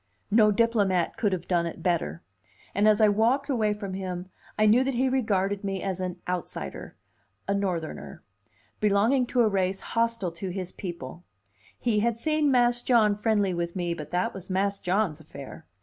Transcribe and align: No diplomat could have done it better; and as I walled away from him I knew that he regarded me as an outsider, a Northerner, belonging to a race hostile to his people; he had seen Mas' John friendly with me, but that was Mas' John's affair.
No 0.31 0.51
diplomat 0.51 1.15
could 1.15 1.31
have 1.31 1.47
done 1.47 1.67
it 1.67 1.83
better; 1.83 2.23
and 2.73 2.87
as 2.87 2.99
I 3.01 3.07
walled 3.07 3.47
away 3.51 3.71
from 3.71 3.93
him 3.93 4.31
I 4.57 4.65
knew 4.65 4.83
that 4.83 4.95
he 4.95 5.07
regarded 5.09 5.63
me 5.63 5.83
as 5.83 6.01
an 6.01 6.19
outsider, 6.27 6.95
a 7.47 7.53
Northerner, 7.53 8.23
belonging 8.79 9.27
to 9.27 9.41
a 9.41 9.47
race 9.47 9.81
hostile 9.93 10.31
to 10.31 10.49
his 10.49 10.71
people; 10.71 11.23
he 11.77 11.99
had 11.99 12.17
seen 12.17 12.49
Mas' 12.49 12.81
John 12.81 13.13
friendly 13.13 13.53
with 13.53 13.75
me, 13.75 13.93
but 13.93 14.09
that 14.09 14.33
was 14.33 14.49
Mas' 14.49 14.79
John's 14.79 15.19
affair. 15.19 15.67